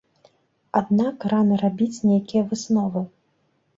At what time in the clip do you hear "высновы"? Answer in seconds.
2.55-3.09